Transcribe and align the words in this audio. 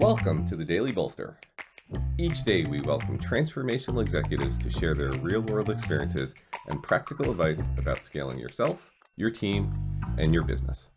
Welcome 0.00 0.46
to 0.46 0.54
the 0.54 0.64
Daily 0.64 0.92
Bolster. 0.92 1.36
Each 2.18 2.44
day, 2.44 2.62
we 2.62 2.80
welcome 2.80 3.18
transformational 3.18 4.00
executives 4.00 4.56
to 4.58 4.70
share 4.70 4.94
their 4.94 5.10
real 5.10 5.40
world 5.40 5.70
experiences 5.70 6.36
and 6.68 6.80
practical 6.80 7.32
advice 7.32 7.64
about 7.76 8.04
scaling 8.04 8.38
yourself, 8.38 8.92
your 9.16 9.30
team, 9.30 9.72
and 10.16 10.32
your 10.32 10.44
business. 10.44 10.90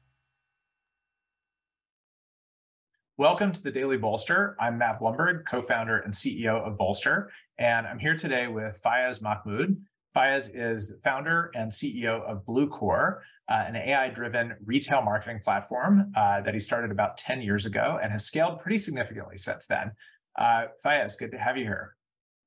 Welcome 3.18 3.52
to 3.54 3.64
the 3.64 3.72
Daily 3.72 3.98
Bolster. 3.98 4.56
I'm 4.60 4.78
Matt 4.78 5.00
Blumberg, 5.00 5.46
co 5.50 5.64
founder 5.64 5.98
and 5.98 6.14
CEO 6.14 6.62
of 6.62 6.78
Bolster, 6.78 7.32
and 7.58 7.88
I'm 7.88 7.98
here 7.98 8.16
today 8.16 8.50
with 8.50 8.80
Fayez 8.86 9.20
Mohamood. 9.20 9.78
Fayez 10.16 10.52
is 10.54 10.90
the 10.90 11.00
founder 11.04 11.50
and 11.56 11.72
CEO 11.72 12.22
of 12.22 12.46
Bluecore, 12.46 13.22
uh, 13.52 13.66
an 13.68 13.76
AI 13.76 14.10
driven 14.10 14.56
retail 14.66 15.02
marketing 15.02 15.42
platform 15.44 16.14
uh, 16.16 16.40
that 16.40 16.54
he 16.54 16.60
started 16.60 16.90
about 16.90 17.18
10 17.18 17.42
years 17.42 17.66
ago 17.66 18.00
and 18.02 18.10
has 18.10 18.26
scaled 18.26 18.62
pretty 18.62 18.78
significantly 18.78 19.38
since 19.38 19.68
then. 19.68 19.92
Uh, 20.40 20.68
Fayez, 20.84 21.20
good 21.20 21.32
to 21.32 21.38
have 21.38 21.58
you 21.58 21.66
here. 21.66 21.98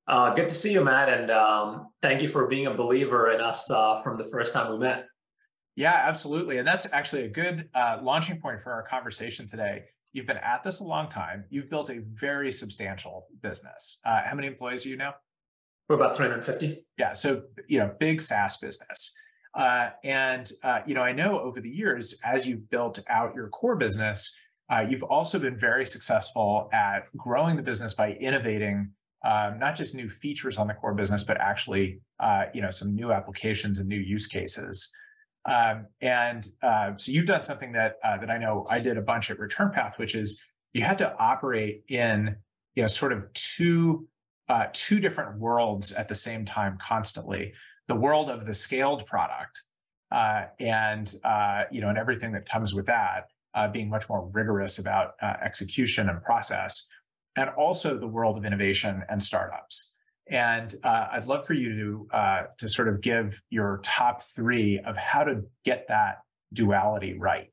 Uh, 0.09 0.32
good 0.32 0.48
to 0.48 0.55
see 0.55 0.73
you, 0.73 0.82
Matt, 0.82 1.10
and 1.10 1.30
um, 1.30 1.88
thank 2.01 2.23
you 2.23 2.29
for 2.29 2.48
being 2.48 2.66
a 2.66 2.74
believer 2.74 3.30
in 3.30 3.41
us 3.43 3.70
uh, 3.70 4.01
from 4.02 4.16
the 4.16 4.24
first 4.24 4.55
time 4.55 4.73
we 4.73 4.79
met. 4.79 5.05
Yeah, 5.77 5.93
absolutely. 5.93 6.56
And 6.56 6.66
that's 6.66 6.91
actually 6.91 7.24
a 7.24 7.29
good 7.29 7.68
uh, 7.74 7.98
launching 8.02 8.41
point 8.41 8.62
for 8.62 8.73
our 8.73 8.82
conversation 8.82 9.46
today. 9.46 9.82
You've 10.15 10.27
been 10.27 10.38
at 10.38 10.62
this 10.62 10.80
a 10.80 10.84
long 10.84 11.10
time. 11.10 11.45
You've 11.51 11.68
built 11.68 11.91
a 11.91 12.01
very 12.15 12.51
substantial 12.51 13.27
business. 13.43 14.01
Uh, 14.07 14.23
how 14.24 14.34
many 14.34 14.46
employees 14.46 14.87
are 14.87 14.88
you 14.88 14.96
now? 14.96 15.16
We're 15.88 15.96
about 15.96 16.16
350. 16.16 16.87
Yeah. 16.96 17.12
So, 17.12 17.43
you 17.68 17.79
know, 17.80 17.95
big 18.01 18.23
SaaS 18.23 18.57
business. 18.57 19.15
Uh, 19.55 19.91
and, 20.03 20.51
uh, 20.63 20.81
you 20.87 20.95
know, 20.95 21.03
I 21.03 21.13
know 21.13 21.39
over 21.39 21.61
the 21.61 21.71
years, 21.71 22.21
as 22.25 22.47
you've 22.47 22.69
built 22.71 22.99
out 23.09 23.35
your 23.35 23.49
core 23.49 23.77
business, 23.77 24.37
uh, 24.69 24.85
you've 24.89 25.03
also 25.05 25.39
been 25.39 25.59
very 25.59 25.87
successful 25.87 26.69
at 26.73 27.05
growing 27.17 27.57
the 27.57 27.63
business 27.63 27.95
by 27.95 28.13
innovating 28.13 28.91
um, 29.25 29.59
not 29.59 29.74
just 29.74 29.95
new 29.95 30.11
features 30.11 30.59
on 30.59 30.66
the 30.66 30.74
core 30.74 30.95
business, 30.95 31.24
but 31.24 31.41
actually, 31.41 32.01
uh, 32.21 32.45
you 32.52 32.61
know, 32.61 32.71
some 32.71 32.95
new 32.95 33.13
applications 33.13 33.79
and 33.79 33.88
new 33.88 33.99
use 33.99 34.27
cases. 34.27 34.95
Um, 35.46 35.87
and 36.01 36.46
uh, 36.63 36.93
so 36.96 37.13
you've 37.13 37.27
done 37.27 37.43
something 37.43 37.73
that 37.73 37.96
uh, 38.02 38.18
that 38.18 38.30
I 38.30 38.39
know 38.39 38.66
I 38.68 38.79
did 38.79 38.96
a 38.96 39.02
bunch 39.02 39.30
at 39.30 39.39
Return 39.39 39.71
Path, 39.71 39.99
which 39.99 40.15
is 40.15 40.43
you 40.73 40.83
had 40.83 40.99
to 40.99 41.15
operate 41.18 41.85
in 41.89 42.37
you 42.74 42.83
know 42.83 42.87
sort 42.87 43.13
of 43.13 43.30
two 43.33 44.09
uh, 44.48 44.66
two 44.73 45.00
different 45.00 45.38
worlds 45.38 45.92
at 45.92 46.09
the 46.09 46.14
same 46.14 46.45
time 46.45 46.78
constantly: 46.87 47.52
the 47.88 47.95
world 47.95 48.30
of 48.30 48.46
the 48.46 48.54
scaled 48.54 49.06
product 49.06 49.62
uh, 50.10 50.45
and 50.60 51.14
uh, 51.24 51.64
you 51.70 51.80
know 51.80 51.88
and 51.88 51.98
everything 51.98 52.32
that 52.32 52.48
comes 52.48 52.74
with 52.74 52.87
that, 52.87 53.28
uh, 53.54 53.68
being 53.68 53.90
much 53.90 54.09
more 54.09 54.28
rigorous 54.32 54.78
about 54.78 55.15
execution 55.42 56.09
and 56.09 56.22
process, 56.22 56.88
and 57.37 57.50
also 57.50 57.98
the 57.98 58.06
world 58.06 58.38
of 58.38 58.45
innovation 58.45 59.02
and 59.09 59.22
startups. 59.22 59.96
And 60.28 60.74
uh, 60.84 61.09
I'd 61.12 61.26
love 61.26 61.46
for 61.46 61.54
you 61.54 61.76
to 61.76 62.16
uh, 62.16 62.42
to 62.59 62.68
sort 62.68 62.88
of 62.88 63.00
give 63.00 63.42
your 63.50 63.80
top 63.82 64.22
three 64.22 64.78
of 64.78 64.97
how 64.97 65.25
to 65.25 65.42
get 65.65 65.88
that 65.88 66.19
duality 66.53 67.19
right. 67.19 67.50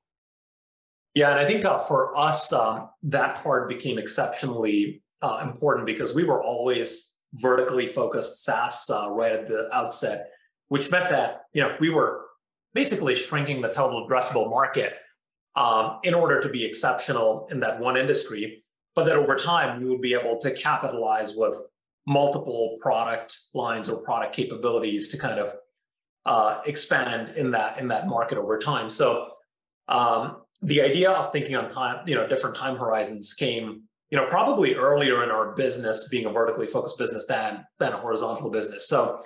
Yeah, 1.13 1.31
and 1.31 1.39
I 1.39 1.45
think 1.45 1.65
uh, 1.65 1.79
for 1.79 2.17
us, 2.17 2.53
um, 2.53 2.89
that 3.03 3.35
part 3.35 3.67
became 3.67 3.97
exceptionally 3.97 5.01
uh, 5.21 5.39
important 5.43 5.85
because 5.85 6.13
we 6.13 6.23
were 6.23 6.41
always 6.41 7.15
vertically 7.35 7.87
focused 7.87 8.43
SaaS 8.43 8.89
uh, 8.89 9.09
right 9.11 9.31
at 9.31 9.47
the 9.47 9.69
outset, 9.73 10.31
which 10.67 10.91
meant 10.91 11.09
that 11.09 11.43
you 11.53 11.61
know 11.61 11.75
we 11.79 11.89
were 11.89 12.25
basically 12.73 13.15
shrinking 13.15 13.61
the 13.61 13.69
total 13.69 14.07
addressable 14.07 14.49
market 14.49 14.93
um, 15.55 15.99
in 16.03 16.13
order 16.13 16.41
to 16.41 16.49
be 16.49 16.65
exceptional 16.65 17.47
in 17.51 17.59
that 17.59 17.79
one 17.79 17.97
industry. 17.97 18.63
But 18.93 19.05
that 19.05 19.15
over 19.15 19.35
time 19.35 19.81
we 19.81 19.89
would 19.89 20.01
be 20.01 20.13
able 20.13 20.37
to 20.39 20.51
capitalize 20.51 21.33
with 21.35 21.55
multiple 22.05 22.77
product 22.81 23.37
lines 23.53 23.87
or 23.87 24.01
product 24.01 24.35
capabilities 24.35 25.09
to 25.09 25.17
kind 25.17 25.39
of 25.39 25.53
uh, 26.25 26.61
expand 26.65 27.35
in 27.37 27.51
that 27.51 27.79
in 27.79 27.87
that 27.87 28.07
market 28.07 28.37
over 28.37 28.59
time. 28.59 28.89
So 28.89 29.29
um, 29.87 30.41
the 30.61 30.81
idea 30.81 31.11
of 31.11 31.31
thinking 31.31 31.55
on 31.55 31.71
time, 31.71 32.07
you 32.07 32.15
know, 32.15 32.27
different 32.27 32.55
time 32.55 32.77
horizons 32.77 33.33
came, 33.33 33.83
you 34.11 34.17
know, 34.17 34.27
probably 34.27 34.75
earlier 34.75 35.23
in 35.23 35.31
our 35.31 35.55
business, 35.55 36.09
being 36.09 36.25
a 36.25 36.29
vertically 36.29 36.67
focused 36.67 36.99
business 36.99 37.25
than 37.25 37.65
than 37.79 37.93
a 37.93 37.97
horizontal 37.97 38.51
business. 38.51 38.87
So 38.87 39.21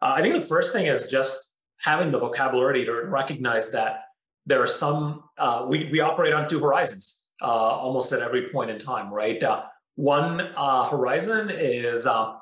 uh, 0.00 0.14
I 0.16 0.22
think 0.22 0.34
the 0.34 0.40
first 0.40 0.72
thing 0.72 0.86
is 0.86 1.10
just 1.10 1.54
having 1.78 2.10
the 2.10 2.18
vocabulary 2.18 2.84
to 2.86 2.92
recognize 3.04 3.70
that 3.72 4.00
there 4.46 4.62
are 4.62 4.66
some 4.66 5.24
uh, 5.38 5.66
we 5.68 5.90
we 5.92 6.00
operate 6.00 6.32
on 6.32 6.48
two 6.48 6.58
horizons 6.58 7.28
uh, 7.42 7.46
almost 7.46 8.12
at 8.12 8.22
every 8.22 8.50
point 8.50 8.70
in 8.70 8.78
time, 8.78 9.12
right? 9.12 9.42
Uh, 9.42 9.64
one 9.96 10.40
uh, 10.56 10.88
horizon 10.88 11.50
is 11.50 12.06
uh, 12.06 12.32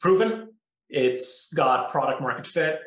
proven. 0.00 0.48
It's 0.90 1.52
got 1.54 1.90
product 1.90 2.20
market 2.20 2.46
fit, 2.46 2.80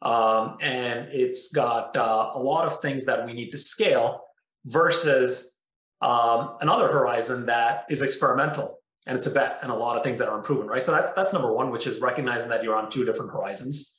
um, 0.00 0.56
and 0.60 1.08
it's 1.12 1.52
got 1.52 1.94
uh, 1.96 2.32
a 2.34 2.38
lot 2.38 2.66
of 2.66 2.80
things 2.80 3.04
that 3.04 3.26
we 3.26 3.34
need 3.34 3.50
to 3.50 3.58
scale 3.58 4.22
versus 4.64 5.55
um, 6.00 6.56
another 6.60 6.88
horizon 6.88 7.46
that 7.46 7.84
is 7.88 8.02
experimental 8.02 8.80
and 9.06 9.16
it's 9.16 9.26
a 9.26 9.30
bet 9.30 9.60
and 9.62 9.70
a 9.70 9.74
lot 9.74 9.96
of 9.96 10.02
things 10.02 10.18
that 10.18 10.28
are 10.28 10.36
unproven, 10.36 10.66
right? 10.66 10.82
So 10.82 10.92
that's 10.92 11.12
that's 11.12 11.32
number 11.32 11.52
one, 11.52 11.70
which 11.70 11.86
is 11.86 12.00
recognizing 12.00 12.48
that 12.50 12.62
you're 12.62 12.76
on 12.76 12.90
two 12.90 13.04
different 13.04 13.30
horizons. 13.30 13.98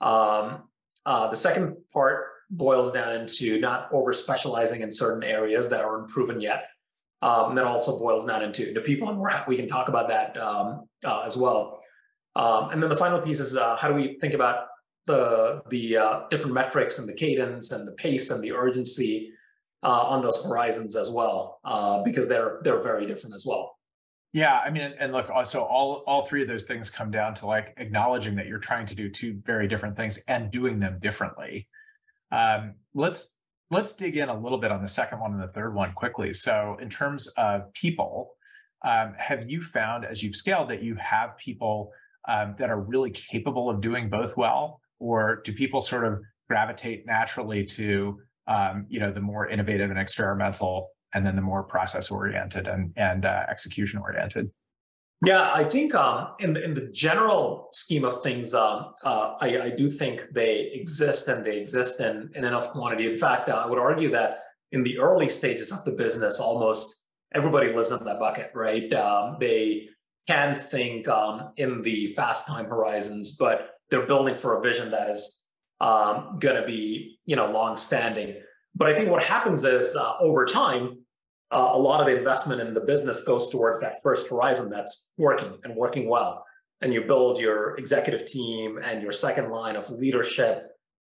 Um, 0.00 0.64
uh, 1.06 1.28
the 1.28 1.36
second 1.36 1.76
part 1.92 2.26
boils 2.50 2.92
down 2.92 3.14
into 3.14 3.60
not 3.60 3.88
over 3.92 4.12
specializing 4.12 4.82
in 4.82 4.90
certain 4.90 5.22
areas 5.22 5.68
that 5.68 5.84
are 5.84 6.02
unproven 6.02 6.40
yet 6.40 6.64
um, 7.22 7.54
that 7.54 7.64
also 7.64 7.98
boils 7.98 8.24
down 8.24 8.42
into 8.42 8.72
the 8.72 8.80
people, 8.80 9.08
and 9.08 9.46
we 9.46 9.56
can 9.56 9.68
talk 9.68 9.88
about 9.88 10.08
that 10.08 10.36
um, 10.36 10.86
uh, 11.04 11.22
as 11.24 11.36
well. 11.36 11.80
Um, 12.34 12.70
and 12.70 12.82
then 12.82 12.90
the 12.90 12.96
final 12.96 13.20
piece 13.20 13.40
is 13.40 13.56
uh, 13.56 13.76
how 13.76 13.88
do 13.88 13.94
we 13.94 14.18
think 14.20 14.34
about 14.34 14.66
the 15.06 15.62
the 15.70 15.96
uh, 15.96 16.20
different 16.28 16.54
metrics 16.54 16.98
and 16.98 17.08
the 17.08 17.14
cadence 17.14 17.72
and 17.72 17.86
the 17.86 17.92
pace 17.92 18.30
and 18.30 18.42
the 18.42 18.52
urgency 18.52 19.32
uh, 19.82 20.02
on 20.02 20.22
those 20.22 20.44
horizons 20.44 20.96
as 20.96 21.10
well, 21.10 21.60
uh, 21.64 22.02
because 22.02 22.28
they're 22.28 22.60
they're 22.62 22.82
very 22.82 23.06
different 23.06 23.34
as 23.34 23.44
well. 23.46 23.76
Yeah, 24.32 24.60
I 24.64 24.70
mean, 24.70 24.94
and 25.00 25.12
look, 25.12 25.28
so 25.46 25.64
all 25.64 26.04
all 26.06 26.24
three 26.24 26.42
of 26.42 26.48
those 26.48 26.64
things 26.64 26.88
come 26.90 27.10
down 27.10 27.34
to 27.34 27.46
like 27.46 27.74
acknowledging 27.78 28.36
that 28.36 28.46
you're 28.46 28.58
trying 28.58 28.86
to 28.86 28.94
do 28.94 29.08
two 29.08 29.40
very 29.44 29.66
different 29.66 29.96
things 29.96 30.22
and 30.28 30.50
doing 30.50 30.78
them 30.78 30.98
differently. 31.00 31.68
Um, 32.30 32.74
let's 32.94 33.36
let's 33.70 33.92
dig 33.92 34.16
in 34.16 34.28
a 34.28 34.38
little 34.38 34.58
bit 34.58 34.70
on 34.70 34.82
the 34.82 34.88
second 34.88 35.20
one 35.20 35.32
and 35.32 35.42
the 35.42 35.48
third 35.48 35.74
one 35.74 35.92
quickly. 35.92 36.32
So, 36.32 36.76
in 36.80 36.88
terms 36.88 37.26
of 37.36 37.72
people, 37.74 38.34
um, 38.84 39.14
have 39.18 39.50
you 39.50 39.62
found 39.62 40.04
as 40.04 40.22
you've 40.22 40.36
scaled 40.36 40.68
that 40.68 40.82
you 40.82 40.94
have 40.96 41.36
people 41.36 41.90
um, 42.28 42.54
that 42.58 42.70
are 42.70 42.80
really 42.80 43.10
capable 43.10 43.68
of 43.68 43.80
doing 43.80 44.08
both 44.08 44.36
well, 44.36 44.80
or 45.00 45.40
do 45.44 45.52
people 45.52 45.80
sort 45.80 46.04
of 46.04 46.20
gravitate 46.48 47.04
naturally 47.06 47.64
to 47.64 48.20
um, 48.50 48.86
you 48.88 49.00
know 49.00 49.12
the 49.12 49.20
more 49.20 49.46
innovative 49.46 49.90
and 49.90 49.98
experimental, 49.98 50.90
and 51.14 51.24
then 51.24 51.36
the 51.36 51.42
more 51.42 51.62
process 51.62 52.10
oriented 52.10 52.66
and 52.66 52.92
and 52.96 53.24
uh, 53.24 53.44
execution 53.48 54.00
oriented? 54.00 54.50
Yeah, 55.24 55.52
I 55.52 55.64
think 55.64 55.94
um, 55.94 56.28
in 56.40 56.54
the 56.54 56.64
in 56.64 56.74
the 56.74 56.88
general 56.92 57.68
scheme 57.72 58.04
of 58.04 58.22
things, 58.22 58.52
um, 58.54 58.94
uh, 59.04 59.34
I, 59.40 59.60
I, 59.60 59.70
do 59.70 59.90
think 59.90 60.30
they 60.32 60.70
exist 60.72 61.28
and 61.28 61.44
they 61.44 61.58
exist 61.58 62.00
in, 62.00 62.30
in 62.34 62.44
enough 62.44 62.70
quantity. 62.70 63.12
In 63.12 63.18
fact, 63.18 63.50
uh, 63.50 63.62
I 63.64 63.66
would 63.66 63.78
argue 63.78 64.10
that 64.12 64.38
in 64.72 64.82
the 64.82 64.98
early 64.98 65.28
stages 65.28 65.72
of 65.72 65.84
the 65.84 65.92
business, 65.92 66.40
almost 66.40 67.06
everybody 67.34 67.74
lives 67.74 67.90
in 67.90 68.02
that 68.02 68.18
bucket, 68.18 68.50
right? 68.54 68.90
Um, 68.94 69.36
they 69.38 69.88
can 70.26 70.54
think 70.54 71.06
um, 71.06 71.52
in 71.58 71.82
the 71.82 72.08
fast 72.14 72.46
time 72.46 72.64
horizons, 72.64 73.36
but 73.36 73.72
they're 73.90 74.06
building 74.06 74.36
for 74.36 74.58
a 74.58 74.62
vision 74.62 74.90
that 74.92 75.10
is 75.10 75.49
um, 75.80 76.36
going 76.38 76.60
to 76.60 76.66
be, 76.66 77.18
you 77.24 77.36
know, 77.36 77.50
long 77.50 77.76
standing. 77.76 78.36
But 78.74 78.88
I 78.88 78.94
think 78.94 79.10
what 79.10 79.22
happens 79.22 79.64
is 79.64 79.96
uh, 79.96 80.12
over 80.20 80.44
time, 80.44 80.98
uh, 81.50 81.70
a 81.72 81.78
lot 81.78 82.00
of 82.00 82.06
the 82.06 82.16
investment 82.16 82.60
in 82.60 82.74
the 82.74 82.80
business 82.80 83.24
goes 83.24 83.50
towards 83.50 83.80
that 83.80 83.94
first 84.02 84.30
horizon 84.30 84.70
that's 84.70 85.08
working 85.16 85.58
and 85.64 85.74
working 85.74 86.08
well. 86.08 86.44
And 86.80 86.94
you 86.94 87.02
build 87.02 87.38
your 87.38 87.76
executive 87.76 88.24
team 88.24 88.78
and 88.82 89.02
your 89.02 89.12
second 89.12 89.50
line 89.50 89.76
of 89.76 89.90
leadership 89.90 90.68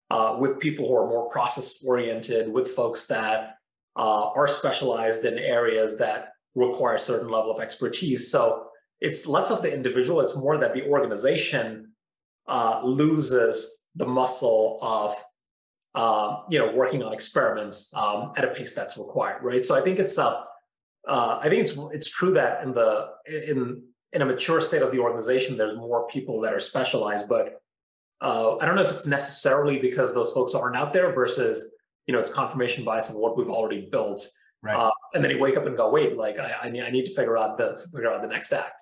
uh, 0.09 0.37
with 0.39 0.59
people 0.59 0.87
who 0.87 0.95
are 0.95 1.07
more 1.07 1.29
process 1.29 1.83
oriented, 1.85 2.51
with 2.51 2.69
folks 2.69 3.05
that 3.07 3.57
uh, 3.95 4.29
are 4.29 4.47
specialized 4.47 5.25
in 5.25 5.37
areas 5.37 5.97
that 5.97 6.29
require 6.55 6.95
a 6.95 6.99
certain 6.99 7.29
level 7.29 7.51
of 7.51 7.59
expertise. 7.59 8.31
So 8.31 8.67
it's 9.01 9.27
less 9.27 9.51
of 9.51 9.61
the 9.61 9.73
individual, 9.73 10.21
it's 10.21 10.35
more 10.35 10.57
that 10.57 10.73
the 10.73 10.87
organization 10.87 11.93
uh, 12.47 12.81
loses 12.83 13.78
the 13.95 14.05
muscle 14.05 14.79
of 14.81 15.15
uh, 15.95 16.41
you 16.49 16.59
know, 16.59 16.71
working 16.71 17.03
on 17.03 17.13
experiments 17.13 17.93
um, 17.95 18.33
at 18.37 18.43
a 18.43 18.49
pace 18.49 18.75
that's 18.75 18.97
required, 18.97 19.43
right? 19.43 19.65
So 19.65 19.75
I 19.75 19.81
think 19.81 19.99
it's 19.99 20.17
uh, 20.17 20.43
uh, 21.07 21.39
I 21.41 21.49
think 21.49 21.67
it's 21.67 21.77
it's 21.91 22.09
true 22.09 22.33
that 22.33 22.63
in 22.63 22.73
the 22.73 23.09
in 23.27 23.83
in 24.13 24.21
a 24.21 24.25
mature 24.25 24.61
state 24.61 24.81
of 24.81 24.91
the 24.91 24.99
organization, 24.99 25.57
there's 25.57 25.75
more 25.75 26.07
people 26.07 26.41
that 26.41 26.53
are 26.53 26.59
specialized, 26.59 27.27
but 27.27 27.61
uh, 28.21 28.57
I 28.57 28.65
don't 28.65 28.75
know 28.75 28.81
if 28.81 28.91
it's 28.91 29.07
necessarily 29.07 29.79
because 29.79 30.13
those 30.13 30.31
folks 30.31 30.53
aren't 30.53 30.75
out 30.75 30.93
there 30.93 31.11
versus 31.13 31.73
you 32.05 32.13
know 32.13 32.19
it's 32.19 32.31
confirmation 32.31 32.83
bias 32.83 33.09
of 33.09 33.15
what 33.15 33.37
we've 33.37 33.49
already 33.49 33.87
built. 33.91 34.27
Right. 34.61 34.75
Uh, 34.75 34.91
and 35.13 35.23
then 35.23 35.31
you 35.31 35.39
wake 35.39 35.55
up 35.55 35.65
and 35.65 35.77
go, 35.77 35.89
wait, 35.89 36.17
like 36.17 36.37
I, 36.37 36.53
I 36.63 36.69
need 36.69 36.83
I 36.83 36.91
need 36.91 37.05
to 37.05 37.15
figure 37.15 37.37
out 37.37 37.57
the 37.57 37.83
figure 37.93 38.11
out 38.11 38.21
the 38.21 38.27
next 38.27 38.51
act. 38.53 38.81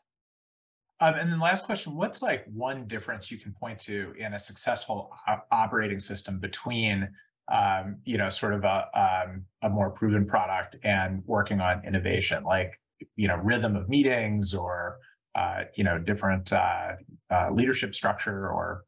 Um, 0.99 1.13
and 1.13 1.31
then 1.31 1.39
last 1.39 1.65
question, 1.65 1.95
what's 1.95 2.23
like 2.23 2.45
one 2.51 2.87
difference 2.87 3.29
you 3.29 3.37
can 3.37 3.53
point 3.53 3.77
to 3.81 4.13
in 4.17 4.33
a 4.33 4.39
successful 4.39 5.11
operating 5.51 5.99
system 5.99 6.39
between 6.39 7.09
um, 7.49 7.97
you 8.03 8.17
know, 8.17 8.29
sort 8.29 8.53
of 8.53 8.63
a 8.63 8.89
um, 8.93 9.45
a 9.61 9.69
more 9.69 9.89
proven 9.89 10.25
product 10.25 10.75
and 10.83 11.23
working 11.25 11.61
on 11.61 11.85
innovation, 11.85 12.43
like 12.43 12.79
you 13.15 13.27
know, 13.27 13.37
rhythm 13.37 13.75
of 13.75 13.87
meetings 13.87 14.53
or 14.53 14.97
uh, 15.35 15.63
you 15.75 15.83
know, 15.83 15.97
different 15.97 16.51
uh, 16.51 16.93
uh, 17.29 17.49
leadership 17.51 17.95
structure 17.95 18.49
or 18.49 18.83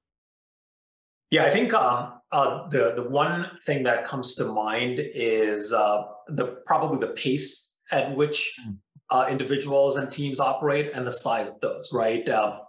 yeah, 1.32 1.44
I 1.44 1.52
think 1.52 1.74
um, 1.74 2.14
uh, 2.32 2.68
the 2.70 2.94
the 2.96 3.08
one 3.08 3.52
thing 3.66 3.84
that 3.84 4.04
comes 4.04 4.36
to 4.36 4.46
mind 4.46 5.00
is 5.00 5.72
uh, 5.72 6.04
the 6.28 6.58
probably 6.66 7.00
the 7.00 7.14
pace 7.14 7.78
at 7.92 8.16
which 8.16 8.56
hmm. 8.64 8.72
Uh, 9.12 9.26
individuals 9.30 9.98
and 9.98 10.12
teams 10.12 10.40
operate 10.40 10.92
and 10.94 11.06
the 11.06 11.12
size 11.12 11.50
of 11.50 11.60
those. 11.62 11.90
Right, 11.94 12.28
um, 12.30 12.60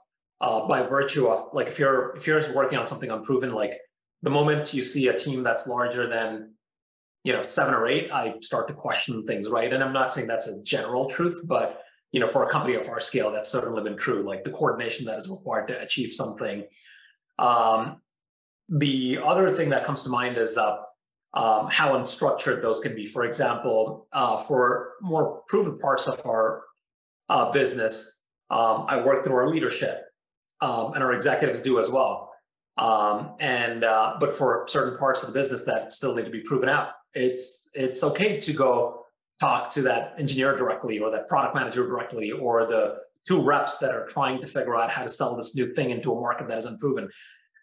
uh, 0.41 0.67
by 0.67 0.83
virtue 0.83 1.27
of 1.29 1.49
like 1.53 1.67
if 1.67 1.79
you're 1.79 2.17
if 2.17 2.27
you're 2.27 2.55
working 2.55 2.79
on 2.79 2.87
something 2.87 3.11
unproven, 3.11 3.53
like 3.53 3.79
the 4.23 4.31
moment 4.31 4.73
you 4.73 4.83
see 4.83 5.09
a 5.09 5.19
team 5.19 5.43
that's 5.43 5.67
larger 5.67 6.09
than 6.09 6.55
you 7.25 7.33
know 7.33 7.43
seven 7.43 7.75
or 7.75 7.87
eight, 7.87 8.11
I 8.11 8.35
start 8.41 8.69
to 8.69 8.75
question 8.75 9.27
things. 9.27 9.49
Right, 9.49 9.73
and 9.73 9.83
I'm 9.83 9.93
not 9.93 10.13
saying 10.13 10.29
that's 10.29 10.49
a 10.49 10.63
general 10.63 11.11
truth, 11.11 11.43
but 11.47 11.83
you 12.13 12.21
know 12.21 12.27
for 12.27 12.45
a 12.45 12.51
company 12.51 12.75
of 12.75 12.89
our 12.89 13.01
scale, 13.01 13.31
that's 13.31 13.51
certainly 13.51 13.83
been 13.83 13.97
true. 13.97 14.23
Like 14.23 14.45
the 14.45 14.53
coordination 14.53 15.07
that 15.07 15.19
is 15.19 15.29
required 15.29 15.69
to 15.69 15.81
achieve 15.81 16.13
something. 16.13 16.65
Um, 17.39 18.01
the 18.69 19.19
other 19.23 19.51
thing 19.51 19.71
that 19.71 19.85
comes 19.85 20.05
to 20.05 20.11
mind 20.11 20.39
is 20.39 20.57
uh, 20.57 20.77
um, 21.35 21.69
how 21.71 21.97
unstructured 21.97 22.62
those 22.62 22.81
can 22.81 22.94
be. 22.94 23.06
For 23.06 23.25
example, 23.25 24.09
uh, 24.12 24.37
for 24.37 24.93
more 25.00 25.43
proven 25.49 25.79
parts 25.79 26.06
of 26.06 26.25
our 26.27 26.62
uh, 27.29 27.53
business, 27.53 28.23
um, 28.50 28.87
I 28.88 29.00
work 29.00 29.25
through 29.25 29.37
our 29.37 29.49
leadership, 29.49 30.03
um, 30.61 30.94
and 30.94 31.03
our 31.03 31.12
executives 31.12 31.62
do 31.62 31.79
as 31.79 31.88
well. 31.88 32.32
Um, 32.77 33.35
and 33.41 33.85
uh, 33.85 34.17
but 34.19 34.35
for 34.35 34.65
certain 34.69 34.99
parts 34.99 35.23
of 35.23 35.32
the 35.32 35.38
business 35.38 35.65
that 35.65 35.93
still 35.93 36.15
need 36.15 36.25
to 36.25 36.31
be 36.31 36.41
proven 36.41 36.69
out, 36.69 36.88
it's 37.15 37.71
it's 37.75 38.03
okay 38.03 38.38
to 38.41 38.53
go 38.53 39.05
talk 39.38 39.71
to 39.71 39.82
that 39.82 40.15
engineer 40.19 40.56
directly 40.56 40.99
or 40.99 41.11
that 41.11 41.29
product 41.29 41.55
manager 41.55 41.87
directly 41.87 42.31
or 42.31 42.67
the 42.67 42.99
two 43.27 43.43
reps 43.43 43.79
that 43.79 43.94
are 43.94 44.06
trying 44.06 44.41
to 44.41 44.47
figure 44.47 44.77
out 44.77 44.91
how 44.91 45.03
to 45.03 45.09
sell 45.09 45.37
this 45.37 45.56
new 45.56 45.75
thing 45.75 45.91
into 45.91 46.12
a 46.12 46.21
market 46.21 46.49
that 46.49 46.59
is 46.59 46.67
unproven. 46.67 47.09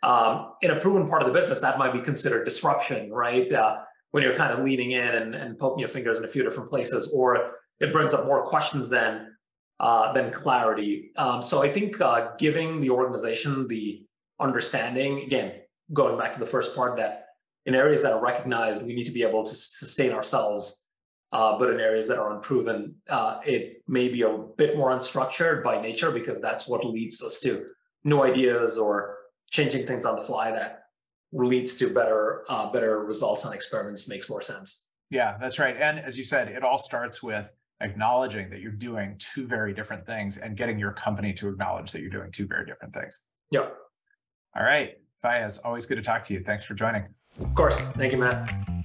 Um, 0.03 0.53
in 0.61 0.71
a 0.71 0.79
proven 0.79 1.07
part 1.09 1.23
of 1.23 1.27
the 1.27 1.33
business, 1.33 1.59
that 1.61 1.79
might 1.79 1.91
be 1.91 2.01
considered 2.01 2.45
disruption, 2.45 3.11
right? 3.11 3.51
Uh, 3.51 3.77
when 4.11 4.23
you're 4.23 4.35
kind 4.35 4.53
of 4.53 4.63
leaning 4.63 4.91
in 4.91 5.07
and, 5.07 5.35
and, 5.35 5.57
poking 5.57 5.79
your 5.79 5.89
fingers 5.89 6.17
in 6.17 6.25
a 6.25 6.27
few 6.27 6.43
different 6.43 6.69
places, 6.69 7.11
or 7.15 7.53
it 7.79 7.91
brings 7.91 8.13
up 8.13 8.25
more 8.25 8.47
questions 8.47 8.89
than 8.89 9.35
uh, 9.79 10.11
than 10.13 10.31
clarity. 10.31 11.11
Um, 11.17 11.41
so 11.41 11.61
I 11.61 11.71
think 11.71 11.99
uh, 12.01 12.29
giving 12.39 12.79
the 12.79 12.89
organization 12.89 13.67
the 13.67 14.05
understanding, 14.39 15.23
again, 15.23 15.53
going 15.93 16.17
back 16.17 16.33
to 16.33 16.39
the 16.39 16.45
first 16.45 16.75
part, 16.75 16.97
that 16.97 17.25
in 17.65 17.75
areas 17.75 18.01
that 18.01 18.13
are 18.13 18.21
recognized, 18.21 18.85
we 18.85 18.95
need 18.95 19.05
to 19.05 19.11
be 19.11 19.23
able 19.23 19.43
to 19.43 19.53
sustain 19.53 20.13
ourselves. 20.13 20.89
Uh, 21.33 21.59
but 21.59 21.69
in 21.69 21.79
areas 21.79 22.07
that 22.07 22.17
are 22.17 22.33
unproven, 22.33 22.95
uh, 23.09 23.39
it 23.45 23.83
may 23.87 24.07
be 24.07 24.21
a 24.21 24.37
bit 24.57 24.77
more 24.77 24.91
unstructured 24.91 25.61
by 25.61 25.79
nature 25.79 26.09
because 26.09 26.41
that's 26.41 26.67
what 26.67 26.85
leads 26.85 27.21
us 27.21 27.39
to 27.41 27.65
new 28.05 28.23
ideas 28.23 28.77
or 28.77 29.16
changing 29.49 29.87
things 29.87 30.05
on 30.05 30.15
the 30.15 30.21
fly 30.21 30.51
that 30.51 30.83
leads 31.31 31.75
to 31.75 31.93
better 31.93 32.43
uh, 32.49 32.71
better 32.71 33.03
results 33.03 33.45
on 33.45 33.53
experiments 33.53 34.07
makes 34.07 34.29
more 34.29 34.41
sense. 34.41 34.91
Yeah, 35.09 35.37
that's 35.39 35.59
right. 35.59 35.75
And 35.77 35.99
as 35.99 36.17
you 36.17 36.23
said, 36.23 36.49
it 36.49 36.63
all 36.63 36.77
starts 36.77 37.23
with 37.23 37.49
acknowledging 37.79 38.49
that 38.49 38.59
you're 38.59 38.71
doing 38.71 39.15
two 39.19 39.45
very 39.47 39.73
different 39.73 40.05
things 40.05 40.37
and 40.37 40.57
getting 40.57 40.79
your 40.79 40.91
company 40.91 41.33
to 41.33 41.47
acknowledge 41.47 41.91
that 41.91 42.01
you're 42.01 42.09
doing 42.09 42.31
two 42.31 42.47
very 42.47 42.65
different 42.65 42.93
things. 42.93 43.25
Yep. 43.51 43.73
All 44.55 44.63
right. 44.63 44.95
Fayez, 45.23 45.59
always 45.63 45.85
good 45.85 45.95
to 45.95 46.01
talk 46.01 46.23
to 46.23 46.33
you. 46.33 46.39
Thanks 46.39 46.63
for 46.63 46.73
joining. 46.73 47.05
Of 47.39 47.53
course. 47.55 47.79
Thank 47.79 48.11
you, 48.11 48.17
Matt. 48.17 48.76